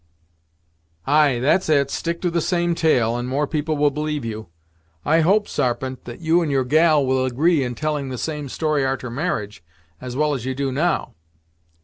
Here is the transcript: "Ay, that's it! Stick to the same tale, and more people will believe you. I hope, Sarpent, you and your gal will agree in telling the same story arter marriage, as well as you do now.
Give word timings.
"Ay, 1.05 1.37
that's 1.37 1.69
it! 1.69 1.91
Stick 1.91 2.21
to 2.21 2.31
the 2.31 2.41
same 2.41 2.73
tale, 2.73 3.15
and 3.15 3.29
more 3.29 3.45
people 3.45 3.77
will 3.77 3.91
believe 3.91 4.25
you. 4.25 4.47
I 5.05 5.19
hope, 5.19 5.47
Sarpent, 5.47 5.99
you 6.17 6.41
and 6.41 6.51
your 6.51 6.63
gal 6.65 7.05
will 7.05 7.23
agree 7.23 7.63
in 7.63 7.75
telling 7.75 8.09
the 8.09 8.17
same 8.17 8.49
story 8.49 8.83
arter 8.83 9.11
marriage, 9.11 9.63
as 10.01 10.15
well 10.15 10.33
as 10.33 10.43
you 10.43 10.55
do 10.55 10.71
now. 10.71 11.13